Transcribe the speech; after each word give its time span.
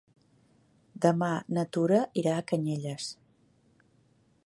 Demà 1.03 1.29
na 1.57 1.67
Tura 1.77 2.01
irà 2.23 2.35
a 2.39 2.49
Canyelles. 2.53 3.15